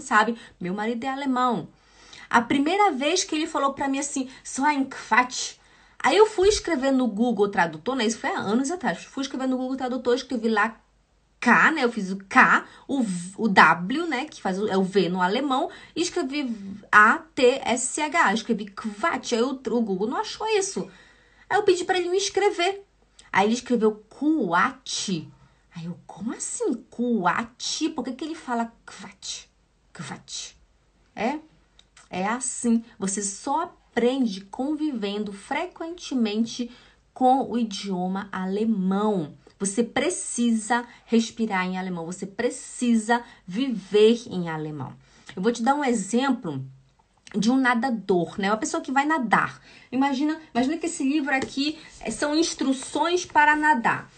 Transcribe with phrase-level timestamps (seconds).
[0.00, 1.68] sabe, meu marido é alemão.
[2.28, 4.28] A primeira vez que ele falou para mim assim,
[4.64, 5.56] ein Quatsch.
[5.98, 8.04] Aí eu fui escrever no Google Tradutor, né?
[8.04, 9.04] Isso foi há anos atrás.
[9.04, 10.76] Fui escrever no Google Tradutor, escrevi lá
[11.40, 11.84] K, né?
[11.84, 13.04] Eu fiz o K, o,
[13.38, 14.26] o W, né?
[14.26, 16.54] Que faz o, é o V no alemão, e escrevi
[16.90, 18.34] A-T-S-H.
[18.34, 19.32] Escrevi Quatsch.
[19.32, 20.90] Aí o, o Google não achou isso.
[21.48, 22.84] Aí eu pedi para ele me escrever.
[23.32, 25.28] Aí ele escreveu Kuat.
[25.74, 26.74] Aí eu, como assim?
[26.90, 27.88] Kuat?
[27.90, 29.46] Por que, que ele fala Quatsch?
[31.14, 31.38] É?
[32.10, 32.84] É assim.
[32.98, 36.70] Você só aprende convivendo frequentemente
[37.14, 39.34] com o idioma alemão.
[39.58, 44.92] Você precisa respirar em alemão, você precisa viver em alemão.
[45.34, 46.62] Eu vou te dar um exemplo
[47.36, 48.50] de um nadador, né?
[48.50, 49.60] Uma pessoa que vai nadar.
[49.90, 54.10] Imagina, imagina que esse livro aqui eh, são instruções para nadar.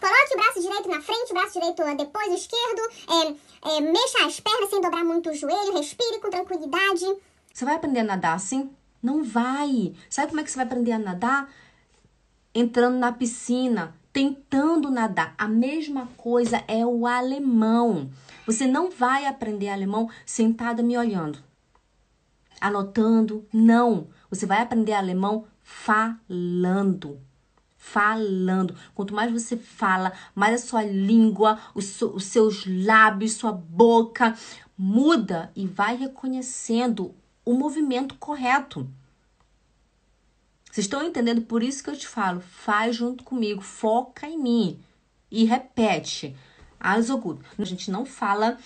[0.00, 2.80] Coloque o braço direito na frente, o braço direito depois, o esquerdo.
[3.62, 7.04] É, é, mexa as pernas sem dobrar muito o joelho, respire com tranquilidade.
[7.52, 8.70] Você vai aprender a nadar assim?
[9.02, 9.94] Não vai.
[10.08, 11.52] Sabe como é que você vai aprender a nadar?
[12.54, 15.34] Entrando na piscina, tentando nadar.
[15.38, 18.10] A mesma coisa é o alemão.
[18.46, 21.38] Você não vai aprender alemão sentada me olhando,
[22.60, 23.46] anotando.
[23.52, 24.08] Não.
[24.30, 27.20] Você vai aprender alemão falando.
[27.76, 28.76] Falando.
[28.94, 34.36] Quanto mais você fala, mais a sua língua, os, os seus lábios, sua boca
[34.76, 38.88] muda e vai reconhecendo o movimento correto.
[40.70, 41.42] Vocês estão entendendo?
[41.42, 44.80] Por isso que eu te falo, faz junto comigo, foca em mim
[45.30, 46.36] e repete.
[46.78, 47.44] Azogut.
[47.58, 48.56] A gente não fala,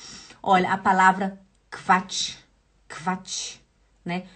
[0.43, 2.37] olha, a palavra Quatsch,
[2.89, 3.57] Quatsch,
[4.05, 4.27] né?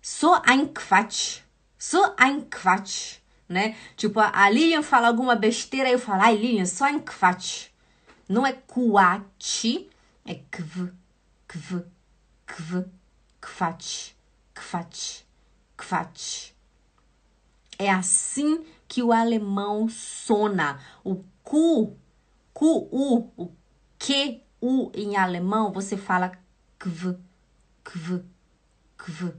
[0.00, 1.40] So ein Quatsch,
[1.76, 3.76] so ein Quatsch, né?
[3.96, 7.68] Tipo, a Lilian fala alguma besteira, eu falo, ai Lilian, so ein Quatsch.
[8.28, 9.86] Não é Quatsch,
[10.24, 10.92] é Kv,
[11.46, 11.84] Kv,
[12.46, 12.84] Kv,
[13.40, 14.12] Quatsch,
[14.54, 15.22] Quatsch,
[15.76, 16.52] Quatsch.
[17.78, 20.80] É assim que o alemão sona.
[21.04, 21.96] O Q,
[22.52, 23.52] Q, U, o
[23.98, 26.32] Q, U em alemão, você fala
[26.78, 27.16] kv,
[27.84, 28.24] kv,
[28.98, 29.32] kv.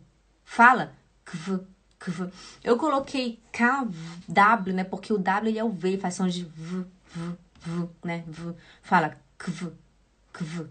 [0.43, 0.93] Fala
[1.25, 1.59] kv,
[1.99, 2.31] kv.
[2.63, 4.83] Eu coloquei KW, né?
[4.83, 8.23] Porque o W ele é o V, faz som de v, v, v, né?
[8.27, 8.55] V.
[8.81, 9.73] Fala kv,
[10.33, 10.69] kv,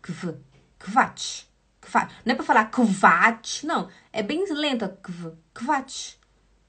[0.00, 0.34] kv,
[0.78, 1.44] kvatch.
[1.80, 2.12] kvatch.
[2.24, 3.88] Não é pra falar kvatch, não.
[4.12, 4.98] É bem lenta.
[5.02, 6.20] Kv, kvatch.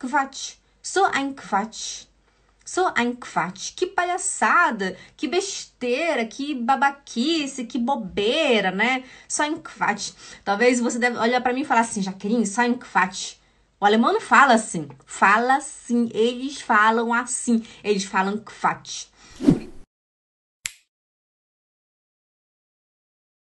[0.01, 0.57] Quatsch.
[0.81, 2.07] So ein Quatsch.
[2.73, 3.73] So ein Quatsch.
[3.75, 9.03] Que palhaçada, que besteira, que babaquice, que bobeira, né?
[9.27, 10.13] So ein Quatsch.
[10.45, 13.33] Talvez você deve olhar para mim e falar assim, Jaqueline, so ein Quatsch.
[13.77, 14.87] O alemão não fala assim.
[15.05, 16.09] Fala assim.
[16.13, 17.61] Eles falam assim.
[17.83, 19.07] Eles falam Quatsch.